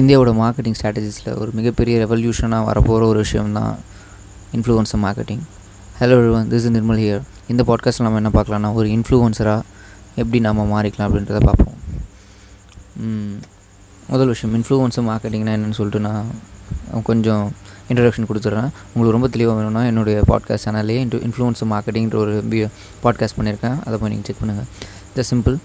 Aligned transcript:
இந்தியாவோட 0.00 0.30
மார்க்கெட்டிங் 0.40 0.76
ஸ்ட்ராட்டஜிஸில் 0.78 1.38
ஒரு 1.38 1.50
மிகப்பெரிய 1.54 1.94
ரெவல்யூஷனாக 2.04 2.66
வரப்போகிற 2.68 3.02
ஒரு 3.12 3.18
விஷயம் 3.18 3.50
தான் 3.52 3.72
influencer 4.56 5.00
marketing 5.04 5.42
hello 6.00 6.16
this 6.52 6.68
Nirmal 6.76 7.00
here 7.02 7.22
இந்த 7.52 7.62
பாட்காஸ்ட்டில் 7.68 8.06
நம்ம 8.06 8.20
என்ன 8.20 8.30
பார்க்கலாம்னா 8.34 8.70
ஒரு 8.74 8.88
இன்ஃப்ளூயன்சராக 8.88 9.60
எப்படி 10.20 10.38
நம்ம 10.46 10.64
மாறிக்கலாம் 10.72 11.08
அப்படின்றத 11.08 11.40
பார்ப்போம். 11.48 11.76
முதல் 14.08 14.32
விஷயம் 14.32 14.54
இன்ஃப்ளூயன்சர் 14.58 15.06
மார்க்கெட்டிங்னா 15.10 15.52
என்னென்னு 15.56 15.78
சொல்லிட்டு 15.80 16.02
நான் 16.08 16.32
கொஞ்சம் 17.02 17.44
இன்ட்ரடக்ஷன் 17.90 18.28
கொடுத்துட்றேன். 18.30 18.70
உங்களுக்கு 18.92 19.16
ரொம்ப 19.18 19.28
தெளிவாக 19.28 19.56
வேணும்னா 19.58 19.84
என்னுடைய 19.90 20.18
பாட்காஸ்ட் 20.32 20.66
சேனல்லே 20.68 20.98
இன்ட்டு 21.04 21.22
இன்ஃப்ளூயன்சர் 21.28 21.70
மார்க்கெட்டிங்கிற 21.74 22.18
ஒரு 22.24 22.34
பாட்காஸ்ட் 23.04 23.38
பண்ணியிருக்கேன். 23.40 23.78
அதை 23.84 23.98
போய் 23.98 24.12
நீங்கள் 24.14 24.28
செக் 24.30 24.42
பண்ணுங்கள் 24.42 24.68
த 25.16 25.24
சிம்பிள் 25.30 25.56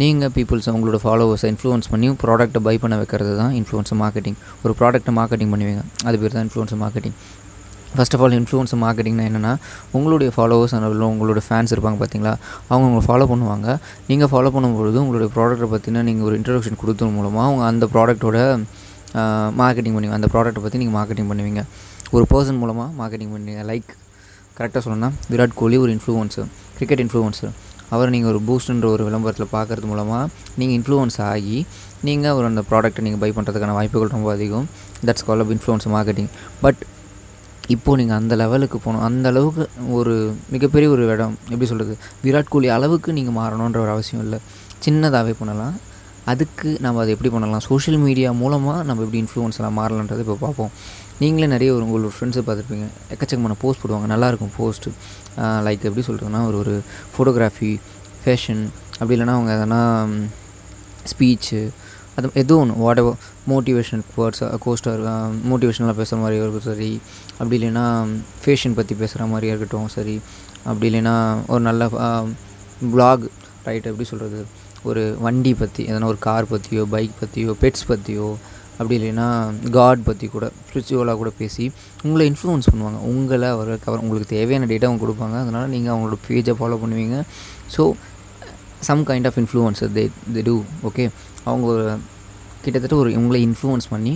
நீங்கள் 0.00 0.30
பீப்புள்ஸ் 0.36 0.66
உங்களோட 0.72 0.98
ஃபாலோவர்ஸை 1.02 1.48
இன்ஃப்ளூயன்ஸ் 1.52 1.86
பண்ணி 1.92 2.08
ப்ராடக்ட்டை 2.22 2.60
பை 2.66 2.74
பண்ண 2.82 2.94
வைக்கிறது 3.00 3.32
தான் 3.40 3.52
இன்ஃப்ளூன்ஸ் 3.58 3.92
மார்க்கெட்டிங் 4.00 4.36
ஒரு 4.64 4.72
ப்ராடக்ட்டை 4.80 5.12
மார்க்கெட்டிங் 5.18 5.52
பண்ணுவீங்க. 5.52 5.82
அது 6.08 6.16
பேர் 6.22 6.34
தான் 6.36 6.44
influence 6.46 6.74
marketing 6.82 7.14
first 7.96 8.14
of 8.16 8.22
all 8.24 8.36
influencer 8.38 8.80
மார்க்கெட்டிங்னா 8.84 9.24
என்னென்னா 9.30 9.52
உங்களுடைய 9.96 10.30
ஃபாலோவர்ஸ் 10.36 10.74
அதில் 10.78 11.04
உங்களோட 11.12 11.40
ஃபேன்ஸ் 11.46 11.72
இருப்பாங்க 11.74 11.98
பார்த்தீங்களா 12.02 12.32
அவங்க 12.70 12.84
உங்களை 12.88 13.04
ஃபாலோ 13.08 13.26
பண்ணுவாங்க. 13.32 13.68
நீங்கள் 14.10 14.30
ஃபாலோ 14.32 14.50
பண்ணும்பொழுது 14.56 14.98
உங்களுடைய 15.04 15.28
ப்ராடக்ட்டை 15.36 15.68
பார்த்தீங்கன்னா 15.72 16.04
நீங்கள் 16.08 16.26
ஒரு 16.28 16.36
இன்ட்ரடக்ஷன் 16.40 16.80
கொடுத்தது 16.82 17.10
மூலமாக 17.18 17.46
அவங்க 17.48 17.64
அந்த 17.72 17.86
ப்ராடக்ட்டோட 17.94 18.38
மார்க்கெட்டிங் 19.60 19.94
பண்ணுவீங்க 19.96 20.18
அந்த 20.20 20.30
ப்ராடக்ட்டை 20.34 20.62
பற்றி 20.64 20.80
நீங்கள் 20.82 20.96
மார்க்கெட்டிங் 20.98 21.30
பண்ணுவீங்க. 21.32 21.62
ஒரு 22.16 22.26
பர்சன் 22.32 22.60
மூலமாக 22.62 22.88
மார்க்கெட்டிங் 23.00 23.32
பண்ணுவீங்க 23.36 23.62
லைக் 23.70 23.92
கரெக்டாக 24.58 24.82
சொல்லணும்னா 24.84 25.10
விராட் 25.32 25.56
கோலி 25.60 25.78
ஒரு 25.84 25.92
இன்ஃப்ளூயன்சர் 25.96 26.50
கிரிக்கெட் 26.76 27.02
இன்ஃப்ளூயன்சர் 27.04 27.54
அவரை 27.94 28.10
நீங்கள் 28.14 28.30
ஒரு 28.32 28.40
பூஸ்ட்ன்ற 28.48 28.88
ஒரு 28.94 29.04
விளம்பரத்தில் 29.08 29.52
பார்க்கறது 29.56 29.86
மூலமாக 29.92 30.24
நீங்கள் 30.60 30.76
இன்ஃப்ளூயன்ஸ் 30.78 31.18
ஆகி 31.30 31.58
நீங்கள் 32.08 32.32
அவர் 32.32 32.48
அந்த 32.50 32.62
ப்ராடக்ட்டை 32.70 33.04
நீங்கள் 33.06 33.22
பை 33.24 33.30
பண்ணுறதுக்கான 33.36 33.74
வாய்ப்புகள் 33.78 34.14
ரொம்ப 34.16 34.30
அதிகம். 34.36 34.66
That's 35.06 35.26
call 35.28 35.42
up 35.44 35.52
influence 35.56 35.88
marketing 35.94 36.30
but 36.64 36.82
இப்போது 37.74 37.98
நீங்கள் 38.00 38.18
அந்த 38.20 38.34
லெவலுக்கு 38.42 38.78
போகணும். 38.82 39.04
அந்த 39.08 39.26
அளவுக்கு 39.32 39.62
ஒரு 39.98 40.14
மிகப்பெரிய 40.54 40.88
ஒரு 40.94 41.04
இடம் 41.14 41.34
எப்படி 41.52 41.68
சொல்கிறது 41.70 41.94
விராட் 42.24 42.52
கோலி 42.54 42.68
அளவுக்கு 42.76 43.16
நீங்கள் 43.18 43.36
மாறணுன்ற 43.40 43.78
ஒரு 43.84 43.92
அவசியம் 43.94 44.22
இல்லை. 44.26 44.38
சின்னதாகவே 44.84 45.34
பண்ணலாம். 45.40 45.76
அதுக்கு 46.32 46.68
நம்ம 46.84 47.00
அதை 47.02 47.10
எப்படி 47.14 47.30
பண்ணலாம்? 47.34 47.64
சோஷியல் 47.70 47.98
மீடியா 48.04 48.30
மூலமாக 48.42 48.78
நம்ம 48.88 49.02
எப்படி 49.04 49.20
இன்ஃப்ளூயன்ஸ்லாம் 49.24 49.76
மாறலான்றது 49.80 50.22
இப்போ 50.24 50.36
பார்ப்போம். 50.44 50.72
நீங்களே 51.20 51.46
நிறைய 51.46 51.74
ஒரு 51.74 51.84
உங்களோட 51.84 52.10
ஃப்ரெண்ட்ஸை 52.14 52.42
பார்த்துருப்பீங்க. 52.46 52.86
எக்கச்சக்கமான 53.12 53.54
போஸ்ட் 53.58 53.82
போடுவாங்க. 53.82 54.06
நல்லாயிருக்கும் 54.12 54.54
போஸ்ட்டு 54.58 54.90
லைக் 55.66 55.86
எப்படி 55.88 56.04
சொல்கிறதுனா 56.08 56.46
ஒரு 56.46 56.58
ஒரு 56.58 56.74
ஃபோட்டோகிராஃபி 57.12 57.70
ஃபேஷன் 58.22 58.62
அப்படி 58.98 59.14
இல்லைனா 59.16 59.34
அவங்க 59.36 59.52
எதனா 59.56 59.80
ஸ்பீச்சு 61.12 61.60
அது 62.16 62.28
எதுவும் 62.42 62.62
ஒன்று 62.62 62.82
வாட் 62.82 62.98
எவர் 62.98 63.16
மோட்டிவேஷன் 63.50 64.02
வேர்ட்ஸ் 64.16 64.42
கோஸ்டாக 64.64 65.10
மோட்டிவேஷனலாக 65.50 65.96
பேசுகிற 66.00 66.20
மாதிரி 66.22 66.36
இருக்கட்டும் 66.40 66.68
சரி. 66.70 66.90
அப்படி 67.38 67.56
இல்லைன்னா 67.58 67.84
ஃபேஷன் 68.44 68.74
பற்றி 68.74 68.94
பேசுகிற 68.94 69.26
மாதிரியா 69.26 69.54
இருக்கட்டும் 69.54 69.88
சரி. 69.88 70.16
அப்படி 70.64 70.86
இல்லைன்னா 70.90 71.14
ஒரு 71.46 71.60
நல்ல 71.60 71.88
ப்ளாக் 72.94 73.24
ரைட் 73.64 73.90
எப்படி 73.90 74.04
சொல்கிறது 74.04 74.40
ஒரு 74.82 75.02
வண்டி 75.20 75.54
பற்றி 75.54 75.84
எதனா 75.86 76.04
ஒரு 76.04 76.18
கார் 76.18 76.48
பற்றியோ 76.48 76.84
பைக் 76.90 77.20
பற்றியோ 77.20 77.56
பெட்ஸ் 77.60 77.86
பற்றியோ 77.86 78.28
அப்படி 78.78 78.94
இல்லைன்னா 78.98 79.26
காட் 79.76 80.02
பற்றி 80.08 80.26
கூட 80.34 80.46
ஸ்பிரிச்சுவலாக 80.68 81.16
கூட 81.22 81.30
பேசி 81.40 81.64
உங்களை 82.06 82.24
இன்ஃப்ளூன்ஸ் 82.30 82.68
பண்ணுவாங்க. 82.72 82.98
உங்களை 83.10 83.48
அவர் 83.56 83.70
கவர் 83.84 84.02
உங்களுக்கு 84.04 84.28
தேவையான 84.36 84.68
டேட்டா 84.72 84.88
அவங்க 84.88 85.02
கொடுப்பாங்க. 85.04 85.36
அதனால் 85.44 85.70
நீங்கள் 85.74 85.92
அவங்களோட 85.94 86.18
பேஜை 86.28 86.54
ஃபாலோ 86.60 86.78
பண்ணுவீங்க. 86.82 87.18
So 87.76 87.84
some 88.88 89.02
kind 89.10 89.28
of 89.30 89.38
influence 89.42 89.82
they 89.98 90.04
they 90.36 90.42
do 90.48 90.56
okay 90.88 91.04
அவங்க 91.50 91.68
கிட்டத்தட்ட 92.64 92.96
ஒரு 93.02 93.10
உங்களை 93.20 93.40
இன்ஃப்ளூயன்ஸ் 93.48 93.88
பண்ணி 93.94 94.14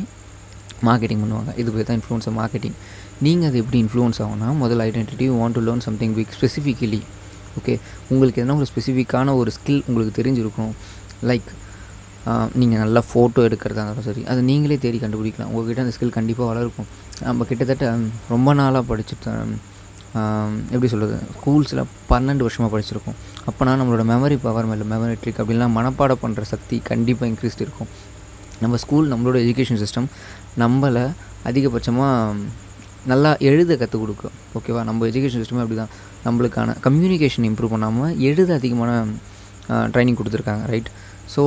மார்க்கெட்டிங் 0.88 1.22
பண்ணுவாங்க. 1.24 1.50
இது 1.60 1.72
பேர் 1.76 1.88
தான் 1.88 1.98
இன்ஃப்ளூயன்ஸர் 2.00 2.36
மார்க்கெட்டிங் 2.40 2.76
நீங்கள் 3.26 3.48
அது 3.50 3.58
எப்படி 3.62 3.78
இன்ஃப்ளூயன்ஸ் 3.84 4.20
ஆகும்னா 4.24 4.50
முதல் 4.60 4.82
identity 4.86 5.26
want 5.38 5.56
to 5.58 5.62
learn 5.66 5.82
something 5.86 6.14
big 6.18 6.34
specifically 6.36 7.00
okay 7.58 7.74
உங்களுக்கு 8.12 8.40
எதனா 8.42 8.56
ஒரு 8.60 8.68
ஸ்பெசிஃபிக்கான 8.72 9.34
ஒரு 9.40 9.50
ஸ்கில் 9.56 9.82
உங்களுக்கு 9.88 10.12
தெரிஞ்சிருக்கும். 10.20 10.72
லைக் 11.30 11.50
நீங்கள் 12.60 12.80
நல்லா 12.82 13.00
ஃபோட்டோ 13.10 13.40
எடுக்கிறதா 13.48 13.82
இருந்தாலும் 13.82 14.06
சரி 14.08 14.22
அதை 14.30 14.40
நீங்களே 14.50 14.76
தேடி 14.84 14.98
கண்டுபிடிக்கலாம். 15.04 15.50
உங்கள்கிட்ட 15.52 15.84
அந்த 15.84 15.94
ஸ்கில் 15.96 16.16
கண்டிப்பாக 16.18 16.46
வளர்க்கும். 16.52 16.88
நம்ம 17.28 17.46
கிட்டத்தட்ட 17.50 17.86
ரொம்ப 18.34 18.54
நாளாக 18.60 18.84
படிச்சுட்டு 18.90 19.32
எப்படி 20.74 20.88
சொல்கிறது 20.92 21.16
ஸ்கூல்ஸில் 21.34 21.82
பன்னெண்டு 22.10 22.44
வருஷமாக 22.46 22.70
படிச்சிருக்கோம். 22.74 23.16
அப்போனா 23.48 23.72
நம்மளோட 23.80 24.04
மெமரி 24.12 24.36
பவர் 24.46 24.68
மேலே 24.70 24.86
மெமரி 24.92 25.16
ட்ரிக் 25.22 25.40
அப்படின்லாம் 25.42 25.76
மனப்பாடம் 25.78 26.22
பண்ணுற 26.22 26.44
சக்தி 26.52 26.76
கண்டிப்பாக 26.90 27.28
இன்க்ரீஸ்ட் 27.32 27.62
இருக்கும். 27.66 27.90
நம்ம 28.62 28.78
ஸ்கூல் 28.84 29.06
நம்மளோட 29.12 29.36
எஜுகேஷன் 29.44 29.80
சிஸ்டம் 29.82 30.08
நம்மளை 30.62 31.04
அதிகபட்சமாக 31.50 32.34
நல்லா 33.10 33.30
எழுத 33.48 33.76
கற்றுக் 33.82 34.02
கொடுக்கும் 34.02 34.34
ஓகேவா 34.58 34.80
நம்ம 34.88 35.06
எஜுகேஷன் 35.10 35.42
சிஸ்டமே 35.42 35.62
அப்படி 35.64 35.78
தான் 35.82 35.92
நம்மளுக்கான 36.26 36.74
கம்யூனிகேஷன் 36.86 37.46
இம்ப்ரூவ் 37.50 37.72
பண்ணாமல் 37.74 38.16
எழுத 38.28 38.50
அதிகமான 38.60 38.90
ட்ரைனிங் 39.94 40.18
கொடுத்துருக்காங்க 40.18 40.64
ரைட் 40.72 40.90
ஸோ 41.34 41.42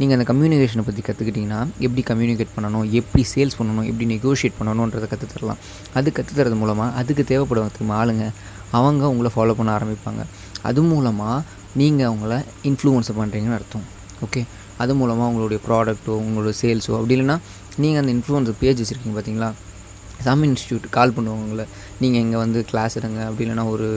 நீங்கள் 0.00 0.16
அந்த 0.16 0.26
கம்யூனிகேஷனை 0.30 0.84
பற்றி 0.88 1.02
கற்றுக்கிட்டிங்கன்னா 1.06 1.60
எப்படி 1.86 2.02
கம்யூனிகேட் 2.10 2.52
பண்ணணும் 2.56 2.86
எப்படி 2.98 3.22
சேல்ஸ் 3.32 3.56
பண்ணணும் 3.58 3.86
எப்படி 3.90 4.06
நெகோஷியேட் 4.14 4.58
பண்ணணுன்றதை 4.58 5.06
கற்றுத்தரலாம் 5.12 5.60
அது 5.98 6.10
கற்றுத்தரது 6.18 6.58
மூலமாக 6.62 6.98
அதுக்கு 7.00 7.24
தேவைப்படுவதுக்கு 7.32 7.88
ஆளுங்க 8.00 8.26
அவங்க 8.78 9.02
உங்களை 9.12 9.30
ஃபாலோ 9.34 9.54
பண்ண 9.58 9.70
ஆரம்பிப்பாங்க. 9.78 10.22
அது 10.68 10.82
மூலமாக 10.90 11.36
நீங்கள் 11.80 12.08
அவங்கள 12.10 12.32
இன்ஃப்ளூயன்ஸ் 12.68 13.10
பண்ணுறீங்கன்னு 13.18 13.58
அர்த்தம். 13.58 13.84
ஓகே 14.26 14.40
அது 14.82 14.92
மூலமாக 15.00 15.30
உங்களுடைய 15.30 15.60
ப்ராடக்ட்டோ 15.66 16.12
உங்களோட 16.24 16.52
சேல்ஸோ 16.62 16.92
அப்படி 16.98 17.14
இல்லைனா 17.16 17.36
நீங்கள் 17.82 18.00
அந்த 18.02 18.12
இன்ஃப்ளூயன்ஸ் 18.16 18.58
பேஜ் 18.62 18.80
வச்சுருக்கீங்க 18.82 19.16
பார்த்தீங்களா 19.18 19.50
சாமி 20.24 20.46
இன்ஸ்டியூட் 20.50 20.86
கால் 20.96 21.14
பண்ணுவாங்க 21.16 21.44
உங்களை 21.46 21.64
நீங்கள் 22.02 22.22
இங்கே 22.24 22.38
வந்து 22.44 22.58
கிளாஸ் 22.70 22.96
எடுங்க 23.00 23.20
அப்படி 23.28 23.44
இல்லைன்னா 23.46 23.66
ஒரு 23.74 23.88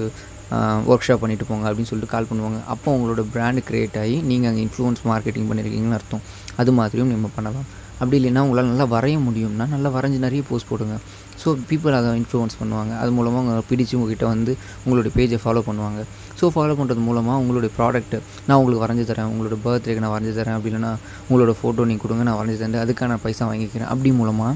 ஒர்க் 0.92 1.06
ஷாப் 1.08 1.22
பண்ணிட்டு 1.24 1.46
போங்க 1.50 1.66
அப்படின்னு 1.70 1.92
சொல்லிட்டு 1.92 2.14
கால் 2.16 2.30
பண்ணுவாங்க. 2.32 2.60
அப்போ 2.74 2.90
உங்களோட 2.98 3.22
பிராண்டு 3.34 3.62
க்ரியேட் 3.70 3.98
ஆகி 4.04 4.18
நீங்கள் 4.30 4.50
அங்கே 4.50 4.62
இன்ஃப்ளூயன்ஸ் 4.68 5.02
மார்க்கெட்டிங் 5.12 5.48
பண்ணியிருக்கீங்கன்னு 5.50 5.98
அர்த்தம். 6.00 6.24
அது 6.62 6.72
மாதிரியும் 6.80 7.12
நம்ம 7.16 7.30
பண்ணலாம். 7.38 7.68
அப்படி 8.02 8.16
இல்லைன்னா 8.20 8.42
உங்களால் 8.46 8.70
நல்லா 8.72 8.86
வரைய 8.94 9.18
முடியும்னா 9.26 9.66
நல்லா 9.74 9.90
வரைஞ்சி 9.96 10.18
நிறைய 10.26 10.42
போஸ்ட் 10.50 10.70
போடுங்க. 10.72 10.96
ஸோ 11.42 11.50
பீப்புள் 11.70 11.96
அதை 12.00 12.10
இன்ஃப்ளூயன்ஸ் 12.22 12.56
பண்ணுவாங்க. 12.62 12.94
அது 13.02 13.12
மூலமாக 13.18 13.42
அவங்க 13.42 13.64
பிடிச்சி 13.70 13.94
உங்ககிட்ட 13.98 14.26
வந்து 14.34 14.52
உங்களுடைய 14.84 15.12
பேஜை 15.18 15.38
ஃபாலோ 15.44 15.62
பண்ணுவாங்க. 15.70 16.02
ஸோ 16.40 16.48
ஃபாலோ 16.56 16.76
பண்ணுறது 16.80 17.02
மூலமாக 17.08 17.38
உங்களுடைய 17.44 17.72
ப்ராடக்ட்டு 17.78 18.18
நான் 18.48 18.58
உங்களுக்கு 18.60 18.84
வரைஞ்சி 18.86 19.06
தரேன் 19.12 19.30
உங்களோட 19.34 19.58
பர்த்டேக்கு 19.66 20.04
நான் 20.06 20.14
வரைஞ்சி 20.16 20.34
தரேன் 20.40 20.58
அப்படி 20.58 20.72
இல்லைனா 20.74 20.92
உங்களோட 21.30 21.54
ஃபோட்டோ 21.62 21.88
நீங்கள் 21.90 22.06
கொடுங்க 22.06 22.26
நான் 22.30 22.40
வரைஞ்சி 22.42 22.60
தரேன் 22.62 22.84
அதுக்கான 22.86 23.20
பைசா 23.26 23.48
வாங்கிக்கிறேன். 23.52 23.90
அப்படி 23.96 24.12
மூலமாக 24.20 24.54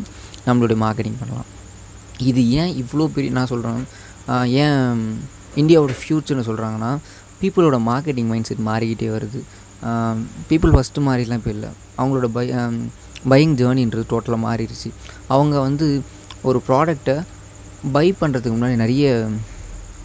நம்மளுடைய 0.50 0.80
மார்க்கெட்டிங் 0.86 1.20
பண்ணலாம். 1.24 1.50
இது 2.30 2.44
ஏன் 2.62 2.74
இவ்வளோ 2.84 3.08
பெரிய 3.18 3.32
நான் 3.40 3.52
சொல்கிறேன் 3.54 3.84
ஏன் 4.64 5.04
இந்தியாவோட 5.62 5.94
ஃப்யூச்சர்னு 6.02 6.46
சொல்கிறாங்கன்னா 6.50 6.92
பீப்புளோட 7.42 7.78
மார்க்கெட்டிங் 7.90 8.30
மைண்ட் 8.32 8.48
செட் 8.50 8.64
மாறிக்கிட்டே 8.70 9.10
வருது. 9.16 9.42
பீப்புள் 10.50 10.74
ஃபஸ்ட்டு 10.76 11.04
மாதிரிலாம் 11.08 11.40
இப்போ 11.42 11.52
இல்லை. 11.56 11.70
அவங்களோட 12.00 12.28
பை 12.38 12.48
பையிங் 13.32 13.56
ஜேர்னின்றது 13.62 14.04
டோட்டலாக 14.14 14.42
மாறிடுச்சு. 14.48 14.90
அவங்க 15.36 15.56
வந்து 15.68 15.88
ஒரு 16.50 16.60
ப்ராடக்டை 16.68 17.16
பை 17.96 18.08
பண்ணுறதுக்கு 18.22 18.56
முன்னாடி 18.58 18.78
நிறைய 18.84 19.06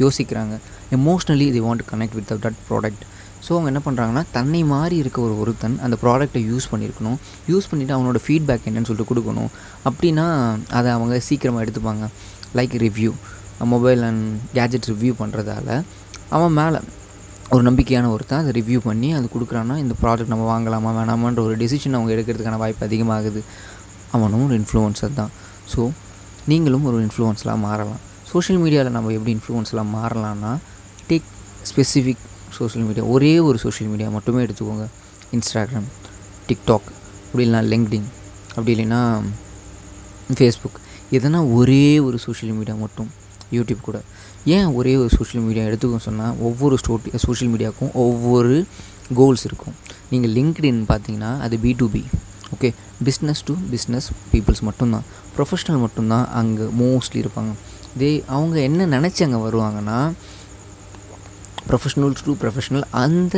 யோசிக்கிறாங்க. 0.05 0.55
Emotionally 0.97 1.47
they 1.57 1.61
want 1.67 1.85
connect 1.91 2.17
with 2.19 2.31
that 2.47 2.63
product 2.71 3.05
so 3.45 3.51
அவங்க 3.55 3.69
என்ன 3.73 3.81
பண்ணுறாங்கன்னா 3.87 4.23
தன்னை 4.37 4.61
மாறி 4.73 4.97
இருக்க 5.03 5.19
ஒரு 5.27 5.35
ஒருத்தன் 5.43 5.75
அந்த 5.85 5.97
ப்ராடக்ட்டை 6.03 6.41
யூஸ் 6.51 6.67
பண்ணியிருக்கணும் 6.73 7.19
யூஸ் 7.53 7.69
பண்ணிவிட்டு 7.71 7.95
அவனோட 7.97 8.19
ஃபீட்பேக் 8.27 8.67
என்னன்னு 8.69 8.89
சொல்லிட்டு 8.91 9.11
கொடுக்கணும். 9.11 9.51
அப்படின்னா 9.89 10.27
அதை 10.79 10.89
அவங்க 10.97 11.19
சீக்கிரமாக 11.29 11.65
எடுத்துப்பாங்க. 11.65 12.07
Like 12.59 12.77
review 12.87 13.13
mobile 13.73 14.03
and 14.09 14.25
gadget 14.57 14.89
review 14.93 15.13
பண்ணுறதால 15.21 15.69
அவன் 16.37 16.55
மேலே 16.61 16.79
ஒரு 17.55 17.63
நம்பிக்கையான 17.69 18.11
ஒருத்தன் 18.15 18.41
அதை 18.43 18.53
ரிவ்யூ 18.59 18.79
பண்ணி 18.89 19.09
அது 19.17 19.27
கொடுக்குறான்னா 19.35 19.77
இந்த 19.83 19.95
ப்ராடக்ட் 20.03 20.33
நம்ம 20.33 20.45
வாங்கலாமா 20.53 20.91
வேணாமான்ற 20.99 21.41
ஒரு 21.47 21.55
டெசிஷன் 21.63 21.97
அவங்க 21.99 22.11
எடுக்கிறதுக்கான 22.15 22.59
வாய்ப்பு 22.63 22.87
அதிகமாகுது. 22.89 23.41
அவனும் 24.17 24.45
ஒரு 24.47 24.57
இன்ஃப்ளூயன்சர் 24.61 25.15
தான். 25.21 25.33
ஸோ 25.73 25.81
நீங்களும் 26.51 26.85
ஒரு 26.91 26.99
இன்ஃப்ளூயன்ஸ்லாம் 27.07 27.63
மாறலாம். 27.69 28.01
சோஷியல் 28.33 28.61
மீடியாவில் 28.65 28.95
நம்ம 28.97 29.13
எப்படி 29.17 29.33
இன்ஃப்ளூயன்ஸ்லாம் 29.37 29.93
மாறலாம்னா 29.99 30.53
டேக் 31.11 31.29
ஸ்பெசிஃபிக் 31.71 32.25
சோஷியல் 32.59 32.87
மீடியா 32.89 33.05
ஒரே 33.15 33.33
ஒரு 33.49 33.59
சோஷியல் 33.65 33.91
மீடியா 33.93 34.09
மட்டுமே 34.17 34.43
எடுத்துக்கோங்க. 34.47 34.87
இன்ஸ்டாகிராம் 35.37 35.89
டிக்டாக் 36.49 36.89
அப்படி 37.27 37.45
இல்லைனா 37.47 37.63
லிங்க்டின் 37.73 38.09
அப்படி 38.57 38.73
இல்லைன்னா 38.77 39.01
ஃபேஸ்புக் 40.39 40.81
எதனா 41.19 41.41
ஒரே 41.59 41.85
ஒரு 42.07 42.19
சோஷியல் 42.27 42.57
மீடியா 42.59 42.77
மட்டும். 42.85 43.11
யூடியூப் 43.59 43.87
கூட. 43.89 43.99
ஏன் 44.57 44.69
ஒரே 44.79 44.93
ஒரு 45.03 45.11
சோஷியல் 45.17 45.45
மீடியா 45.47 45.65
எடுத்துக்கோ 45.71 45.99
சொன்னால் 46.09 46.35
ஒவ்வொரு 46.49 46.77
ஸ்டோட்டி 46.83 47.21
சோஷியல் 47.27 47.53
மீடியாவுக்கும் 47.55 47.93
ஒவ்வொரு 48.05 48.55
கோல்ஸ் 49.19 49.45
இருக்கும். 49.49 49.75
நீங்கள் 50.13 50.33
லிங்க்டின் 50.37 50.83
பார்த்தீங்கன்னா 50.93 51.33
அது 51.47 51.59
B 51.65 51.73
to 51.81 51.89
B 51.95 52.03
okay 52.55 52.69
business 53.07 53.43
to 53.49 53.55
business 53.73 54.09
peoples 54.33 54.63
மட்டும்தான். 54.69 55.05
ப்ரொஃபஷ்னல் 55.37 55.81
மட்டும்தான் 55.85 56.27
அங்கே 56.41 56.67
மோஸ்ட்லி 56.83 57.21
இருப்பாங்க. 57.25 57.53
தே 58.01 58.09
அவங்க 58.37 58.57
என்ன 58.69 58.87
நினச்சி 58.97 59.23
அங்கே 59.27 59.41
வருவாங்கன்னா 59.47 59.99
ப்ரொஃபஷ்னல் 61.69 62.15
டு 62.27 62.35
ப்ரொஃபஷ்னல் 62.43 62.87
அந்த 63.03 63.37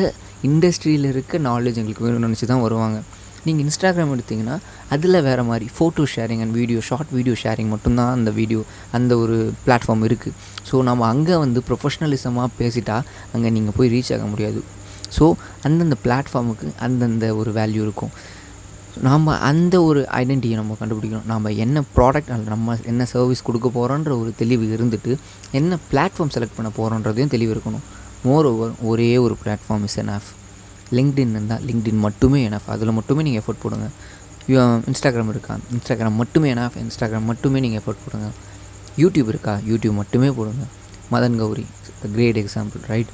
இண்டஸ்ட்ரியில் 0.48 1.06
இருக்க 1.12 1.38
நாலேஜ் 1.48 1.78
எங்களுக்கு 1.80 2.04
வேணும்னு 2.06 2.28
நினச்சி 2.28 2.46
தான் 2.52 2.64
வருவாங்க. 2.66 2.98
நீங்கள் 3.46 3.64
இன்ஸ்டாகிராம் 3.66 4.12
எடுத்திங்கன்னா 4.16 4.56
அதில் 4.94 5.18
வேறு 5.26 5.42
மாதிரி 5.50 5.66
photo 5.76 6.04
sharing 6.14 6.42
and 6.44 6.54
video 6.60 6.80
short 6.88 7.12
video 7.16 7.34
sharing 7.42 7.70
மட்டும்தான் 7.74 8.12
அந்த 8.18 8.30
வீடியோ 8.38 8.60
அந்த 8.98 9.12
ஒரு 9.24 9.36
பிளாட்ஃபார்ம் 9.66 10.06
இருக்குது 10.08 10.34
ஸோ 10.70 10.78
நம்ம 10.88 11.06
அங்கே 11.14 11.36
வந்து 11.44 11.62
ப்ரொஃபஷ்னலிசமாக 11.68 12.48
பேசிட்டா 12.60 12.96
அங்கே 13.34 13.50
நீங்கள் 13.56 13.76
போய் 13.76 13.92
ரீச் 13.94 14.12
ஆக 14.16 14.24
முடியாது. 14.32 14.62
ஸோ 15.16 15.24
அந்தந்த 15.66 15.96
பிளாட்ஃபார்முக்கு 16.06 16.68
அந்தந்த 16.86 17.26
ஒரு 17.40 17.50
வேல்யூ 17.58 17.82
இருக்கும். 17.86 18.12
நாம் 19.06 19.26
அந்த 19.50 19.74
ஒரு 19.88 20.00
ஐடென்டிட்டியை 20.20 20.56
நம்ம 20.60 20.76
கண்டுபிடிக்கணும். 20.80 21.28
நம்ம 21.32 21.52
என்ன 21.64 21.82
ப்ராடக்ட் 21.96 22.32
அல்ல 22.34 22.50
நம்ம 22.54 22.76
என்ன 22.92 23.06
சர்வீஸ் 23.12 23.46
கொடுக்க 23.48 23.68
போகிறோன்ற 23.76 24.12
ஒரு 24.22 24.30
தெளிவு 24.40 24.66
இருந்துட்டு 24.76 25.12
என்ன 25.58 25.78
பிளாட்ஃபார்ம் 25.90 26.32
செலக்ட் 26.36 26.56
பண்ண 26.58 26.70
போகிறோன்றதையும் 26.78 27.32
தெளிவு 27.34 27.52
இருக்கணும். 27.56 27.84
மோர் 28.28 28.48
ஓவர் 28.52 28.72
ஒரே 28.90 29.10
ஒரு 29.24 29.36
பிளாட்ஃபார்ம் 29.42 29.86
இஸ் 29.88 29.98
என்எஃப் 30.02 30.30
லிங்க்டின் 30.92 31.32
இருந்தால் 31.34 31.62
லிங்க்டின் 31.68 32.02
மட்டுமே 32.06 32.48
எனஃப் 32.48 32.68
அதில் 32.74 32.96
மட்டுமே 32.98 33.22
நீங்கள் 33.22 33.42
எஃபோர்ட் 33.42 33.62
போடுங்க. 33.62 33.86
இன்ஸ்டாகிராம் 34.90 35.32
இருக்கா? 35.34 35.54
இன்ஸ்டாகிராம் 35.76 36.18
மட்டுமே 36.22 36.54
எனஃப் 36.54 36.76
இன்ஸ்டாகிராம் 36.82 37.28
மட்டுமே 37.30 37.60
நீங்கள் 37.60 37.80
எஃபோர்ட் 37.80 38.04
போடுங்க. 38.04 38.28
யூடியூப் 39.02 39.30
இருக்கா? 39.32 39.54
யூடியூப் 39.70 39.98
மட்டுமே 40.02 40.30
போடுங்க. 40.38 40.64
Madan 41.12 41.36
Gowri 41.38 41.66
great 42.12 42.38
example 42.42 42.84
right 42.92 43.10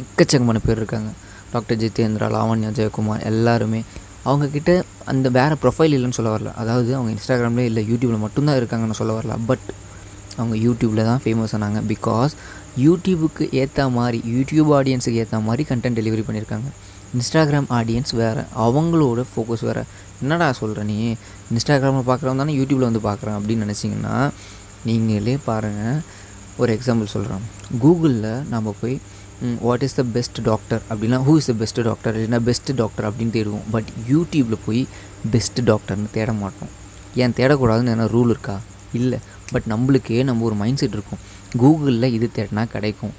எக்கச்சக்கமான 0.00 0.60
பேர் 0.66 0.76
இருக்காங்க. 0.76 1.10
டாக்டர் 1.52 1.78
ஜிதேந்திரா 1.78 2.28
லாவண்யா 2.36 2.70
ஜெயக்குமார் 2.78 3.24
எல்லாருமே. 3.32 3.82
அவங்கக்கிட்ட 4.28 4.72
அந்த 5.12 5.26
வேறு 5.36 5.56
ப்ரொஃபைல் 5.62 5.94
இல்லைன்னு 5.96 6.16
சொல்ல 6.18 6.30
வரல. 6.36 6.50
அதாவது 6.62 6.90
அவங்க 6.96 7.10
இன்ஸ்டாகிராம்லேயே 7.16 7.68
இல்லை 7.70 7.82
யூடியூப்பில் 7.90 8.24
மட்டும்தான் 8.24 8.58
இருக்காங்கன்னு 8.62 8.98
சொல்ல 9.00 9.12
வரல. 9.18 9.36
பட் 9.50 9.66
அவங்க 10.38 10.56
யூடியூப்பில் 10.66 11.08
தான் 11.10 11.22
ஃபேமஸ் 11.24 11.54
ஆனாங்க. 11.58 11.80
பிகாஸ் 11.92 12.34
யூடியூபுக்கு 12.86 13.44
ஏற்ற 13.60 13.88
மாதிரி 13.96 14.18
யூடியூப் 14.34 14.70
ஆடியன்ஸுக்கு 14.78 15.20
ஏற்ற 15.22 15.38
மாதிரி 15.48 15.62
கண்டென்ட் 15.70 15.98
டெலிவரி 16.00 16.24
பண்ணியிருக்காங்க 16.28 16.68
இன்ஸ்டாகிராம் 17.16 17.68
ஆடியன்ஸ் 17.78 18.12
வேறு 18.20 18.42
அவங்களோட 18.64 19.20
ஃபோக்கஸ் 19.32 19.64
வேறு. 19.68 19.82
என்னடா 20.22 20.48
சொல்கிற 20.60 20.82
நீ? 20.90 20.96
இன்ஸ்டாகிராமில் 21.54 22.08
பார்க்குறவங்க 22.10 22.42
தானே 22.42 22.54
யூடியூப்பில் 22.60 22.88
வந்து 22.90 23.02
பார்க்குறேன் 23.08 23.36
அப்படின்னு 23.38 23.66
நினச்சிங்கன்னா 23.66 24.16
நீங்களே 24.88 25.36
பாருங்கள் 25.44 26.00
ஒரு 26.62 26.70
எக்ஸாம்பிள் 26.76 27.12
சொல்கிறேன் 27.14 27.44
கூகுளில் 27.82 28.28
நம்ம 28.54 28.74
போய் 28.80 28.96
what 29.66 29.84
is 29.86 29.96
the 29.98 30.02
best 30.14 30.38
doctor 30.42 30.82
அப்படின்னா 30.90 31.18
who 31.26 31.34
is 31.40 31.48
the 31.50 31.54
best 31.62 31.80
doctor 31.88 32.14
இல்லைன்னா 32.18 32.40
பெஸ்ட் 32.48 32.70
டாக்டர் 32.74 33.06
அப்படின்னு 33.08 33.34
தேடுவோம். 33.36 33.66
பட் 33.74 33.90
யூடியூப்பில் 34.12 34.64
போய் 34.66 34.82
பெஸ்ட் 35.34 35.60
டாக்டர்னு 35.70 36.08
தேட 36.16 36.32
மாட்டோம். 36.42 36.72
ஏன் 37.22 37.36
தேடக்கூடாதுன்னு 37.38 37.94
என்ன 37.94 38.08
ரூல் 38.16 38.32
இருக்கா? 38.34 38.56
இல்லை. 38.92 39.18
பட் 39.52 39.66
நம்மளுக்கே 39.72 40.18
நம்ம 40.28 40.44
ஒரு 40.48 40.56
மைண்ட் 40.62 40.80
செட் 40.82 40.96
இருக்கும். 40.98 41.20
கூகுளில் 41.62 42.08
இது 42.16 42.26
தேடினா 42.38 42.64
கிடைக்கும். 42.74 43.14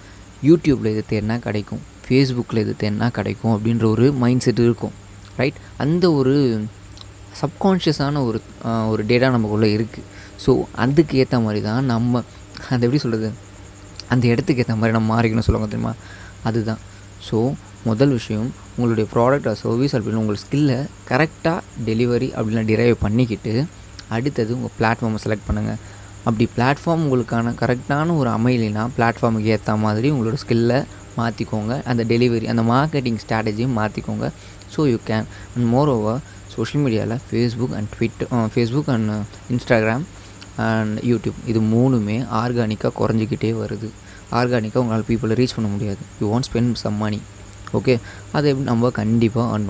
யூடியூப்பில் 0.48 0.92
இது 0.96 1.04
தேடினா 1.12 1.38
கிடைக்கும். 1.48 1.82
ஃபேஸ்புக்கில் 2.06 2.62
இது 2.66 2.74
தேடினா 2.84 3.08
கிடைக்கும் 3.20 3.54
அப்படின்ற 3.56 3.86
ஒரு 3.96 4.06
மைண்ட் 4.24 4.44
செட் 4.46 4.62
இருக்கும். 4.68 4.94
ரைட் 5.40 5.58
அந்த 5.84 6.06
ஒரு 6.20 6.36
சப்கான்ஷியஸான 7.42 8.22
ஒரு 8.30 8.40
ஒரு 8.92 9.02
டேட்டா 9.10 9.28
நமக்குள்ளே 9.36 9.70
இருக்குது 9.78 10.08
ஸோ 10.44 10.52
அதுக்கு 10.84 11.16
ஏற்ற 11.22 11.38
மாதிரி 11.46 11.62
தான் 11.70 11.86
நம்ம 11.94 12.22
அது 12.74 12.86
எப்படி 12.86 13.02
சொல்கிறது 13.04 13.30
அந்த 14.14 14.24
இடத்துக்கு 14.34 14.62
ஏற்ற 14.64 14.76
மாதிரி 14.80 14.96
நம்ம 14.98 15.10
மாறிக்கணும் 15.16 15.46
சொல்லுவாங்க 15.48 15.70
தெரியுமா? 15.74 15.94
அதுதான். 16.50 16.82
ஸோ 17.28 17.38
முதல் 17.90 18.14
விஷயம் 18.18 18.48
உங்களுடைய 18.76 19.06
ப்ராடக்ட் 19.14 19.50
சர்வீஸ் 19.62 19.94
அப்படின்னு 19.98 20.22
உங்கள் 20.24 20.40
ஸ்கில்லை 20.44 20.78
கரெக்டாக 21.10 21.60
டெலிவரி 21.90 22.30
அப்படிலாம் 22.38 22.70
டிரைவ் 22.72 22.96
பண்ணிக்கிட்டு 23.06 23.54
அடுத்தது 24.16 24.52
உங்கள் 24.58 24.74
பிளாட்ஃபார்மை 24.80 25.20
செலக்ட் 25.26 25.48
பண்ணுங்கள் 25.50 25.80
அப்படி 26.30 26.46
பிளாட்ஃபார்ம் 26.56 27.04
உங்களுக்கான 27.06 27.54
கரெக்டான 27.62 28.16
ஒரு 28.22 28.30
அமையலைன்னா 28.38 28.86
பிளாட்ஃபார்முக்கு 28.98 29.52
ஏற்ற 29.56 29.76
மாதிரி 29.86 30.08
உங்களோட 30.16 30.38
ஸ்கில்லை 30.44 30.80
மாற்றிக்கோங்க 31.20 31.74
அந்த 31.92 32.02
டெலிவரி 32.12 32.48
அந்த 32.54 32.64
மார்க்கெட்டிங் 32.74 33.20
ஸ்ட்ராட்டஜியும் 33.24 33.76
மாற்றிக்கோங்க 33.80 34.28
so 34.74 34.82
you 34.92 35.00
can 35.10 35.26
and 35.54 35.68
moreover 35.96 36.20
social 36.56 36.84
மீடியாவில் 36.86 37.18
Facebook 37.28 37.74
and 37.78 37.90
Twitter 37.96 38.30
Facebook 38.54 38.90
and 38.96 39.12
Instagram 39.54 40.06
and 40.68 40.96
YouTube 41.10 41.38
இது 41.52 41.60
மூணுமே 41.74 42.18
ஆர்கானிக்காக 42.44 42.94
குறைஞ்சிக்கிட்டே 43.02 43.52
வருது. 43.62 43.90
ஆர்கானிக்காக 44.40 44.82
உங்களால் 44.84 45.06
பீப்புளை 45.10 45.36
ரீச் 45.40 45.56
பண்ண 45.58 45.68
முடியாது. 45.76 46.02
You 46.22 46.26
want 46.32 46.48
spend 46.50 46.80
some 46.84 46.98
money 47.04 47.20
okay 47.78 47.94
அதை 48.36 48.46
எப்படி 48.52 48.68
நம்ம 48.70 48.90
கண்டிப்பாக 49.00 49.46
ஏர்ன் 49.54 49.66
பண்ண 49.66 49.68